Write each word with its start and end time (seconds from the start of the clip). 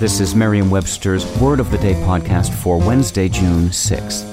This 0.00 0.18
is 0.18 0.34
Merriam 0.34 0.70
Webster's 0.70 1.26
Word 1.42 1.60
of 1.60 1.70
the 1.70 1.76
Day 1.76 1.92
podcast 1.92 2.54
for 2.54 2.78
Wednesday, 2.78 3.28
June 3.28 3.68
6th. 3.68 4.24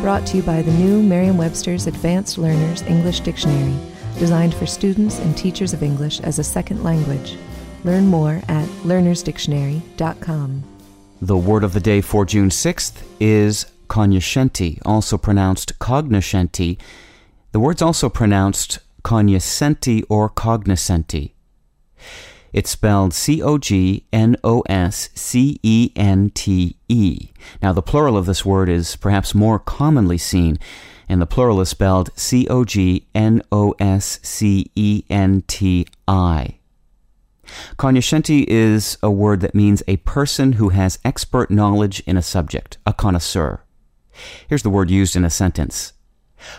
Brought 0.00 0.26
to 0.28 0.38
you 0.38 0.42
by 0.42 0.62
the 0.62 0.72
new 0.72 1.02
Merriam 1.02 1.36
Webster's 1.36 1.86
Advanced 1.86 2.38
Learners 2.38 2.80
English 2.84 3.20
Dictionary, 3.20 3.76
designed 4.18 4.54
for 4.54 4.64
students 4.64 5.18
and 5.18 5.36
teachers 5.36 5.74
of 5.74 5.82
English 5.82 6.20
as 6.20 6.38
a 6.38 6.42
second 6.42 6.82
language. 6.82 7.36
Learn 7.84 8.06
more 8.06 8.40
at 8.48 8.66
learnersdictionary.com. 8.84 10.64
The 11.20 11.36
word 11.36 11.64
of 11.64 11.74
the 11.74 11.80
day 11.80 12.00
for 12.00 12.24
June 12.24 12.48
6th 12.48 13.02
is 13.20 13.66
cognoscente, 13.88 14.80
also 14.86 15.18
pronounced 15.18 15.78
cognoscente. 15.78 16.78
The 17.52 17.60
word's 17.60 17.82
also 17.82 18.08
pronounced 18.08 18.78
cognoscente 19.04 20.04
or 20.08 20.30
cognoscente. 20.30 21.32
It's 22.52 22.70
spelled 22.70 23.12
C 23.12 23.42
O 23.42 23.58
G 23.58 24.06
N 24.12 24.36
O 24.42 24.62
S 24.62 25.10
C 25.14 25.60
E 25.62 25.92
N 25.96 26.30
T 26.30 26.76
E. 26.88 27.30
Now, 27.62 27.72
the 27.72 27.82
plural 27.82 28.16
of 28.16 28.26
this 28.26 28.44
word 28.44 28.68
is 28.68 28.96
perhaps 28.96 29.34
more 29.34 29.58
commonly 29.58 30.18
seen, 30.18 30.58
and 31.08 31.20
the 31.20 31.26
plural 31.26 31.60
is 31.60 31.68
spelled 31.68 32.10
C 32.16 32.46
O 32.48 32.64
G 32.64 33.06
N 33.14 33.42
O 33.52 33.74
S 33.78 34.18
C 34.22 34.70
E 34.74 35.04
N 35.10 35.42
T 35.46 35.86
I. 36.06 36.58
Cognoscente 37.78 38.44
is 38.46 38.98
a 39.02 39.10
word 39.10 39.40
that 39.40 39.54
means 39.54 39.82
a 39.86 39.96
person 39.98 40.52
who 40.52 40.70
has 40.70 40.98
expert 41.04 41.50
knowledge 41.50 42.00
in 42.00 42.16
a 42.16 42.22
subject, 42.22 42.78
a 42.86 42.92
connoisseur. 42.92 43.62
Here's 44.48 44.62
the 44.62 44.70
word 44.70 44.90
used 44.90 45.16
in 45.16 45.24
a 45.24 45.30
sentence. 45.30 45.92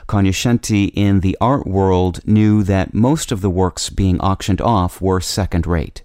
Cognoscenti 0.08 0.86
in 0.86 1.20
the 1.20 1.38
art 1.40 1.66
world 1.68 2.26
knew 2.26 2.64
that 2.64 2.94
most 2.94 3.32
of 3.32 3.42
the 3.42 3.50
works 3.50 3.90
being 3.90 4.20
auctioned 4.20 4.62
off 4.62 5.02
were 5.02 5.22
second 5.22 5.66
rate. 5.66 6.04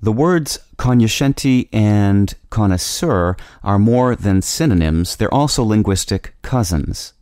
The 0.00 0.12
words 0.12 0.58
cognoscente 0.76 1.68
and 1.72 2.34
connoisseur 2.50 3.36
are 3.62 3.78
more 3.78 4.14
than 4.14 4.42
synonyms, 4.42 5.16
they're 5.16 5.32
also 5.32 5.64
linguistic 5.64 6.34
cousins. 6.42 7.14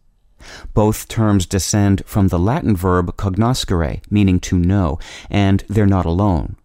Both 0.74 1.06
terms 1.06 1.46
descend 1.46 2.02
from 2.06 2.28
the 2.28 2.38
Latin 2.38 2.74
verb 2.74 3.16
cognoscere, 3.16 4.02
meaning 4.10 4.40
to 4.40 4.58
know, 4.58 4.98
and 5.30 5.62
they're 5.68 5.86
not 5.86 6.06
alone. 6.06 6.56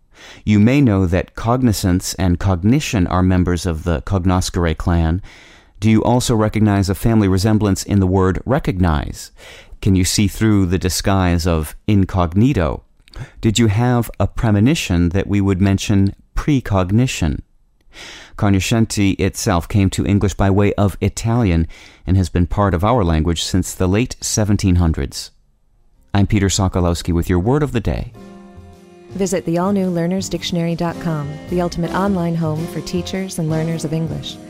You 0.43 0.59
may 0.59 0.81
know 0.81 1.05
that 1.05 1.35
cognizance 1.35 2.15
and 2.15 2.39
cognition 2.39 3.05
are 3.05 3.21
members 3.21 3.67
of 3.67 3.83
the 3.83 4.01
cognoscere 4.01 4.75
clan, 4.75 5.21
do 5.79 5.91
you 5.91 6.03
also 6.03 6.35
recognize 6.35 6.89
a 6.89 6.95
family 6.95 7.27
resemblance 7.27 7.83
in 7.83 7.99
the 7.99 8.07
word 8.07 8.41
recognize? 8.45 9.31
Can 9.81 9.95
you 9.95 10.03
see 10.03 10.27
through 10.27 10.65
the 10.65 10.79
disguise 10.79 11.45
of 11.45 11.75
incognito? 11.85 12.83
Did 13.41 13.59
you 13.59 13.67
have 13.67 14.09
a 14.19 14.27
premonition 14.27 15.09
that 15.09 15.27
we 15.27 15.39
would 15.39 15.61
mention 15.61 16.15
precognition? 16.35 17.41
Cognoscente 18.37 19.19
itself 19.19 19.67
came 19.67 19.89
to 19.89 20.05
English 20.05 20.35
by 20.35 20.49
way 20.49 20.73
of 20.73 20.97
Italian 21.01 21.67
and 22.05 22.17
has 22.17 22.29
been 22.29 22.47
part 22.47 22.73
of 22.73 22.83
our 22.83 23.03
language 23.03 23.43
since 23.43 23.73
the 23.73 23.87
late 23.87 24.15
1700s. 24.21 25.31
I'm 26.13 26.27
Peter 26.27 26.47
Sokolowski 26.47 27.13
with 27.13 27.29
your 27.29 27.39
word 27.39 27.63
of 27.63 27.71
the 27.71 27.79
day. 27.79 28.13
Visit 29.11 29.45
the 29.45 29.57
all 29.57 29.71
new 29.71 29.89
learnersdictionary.com, 29.91 31.37
the 31.49 31.61
ultimate 31.61 31.91
online 31.91 32.35
home 32.35 32.65
for 32.67 32.81
teachers 32.81 33.39
and 33.39 33.49
learners 33.49 33.85
of 33.85 33.93
English. 33.93 34.37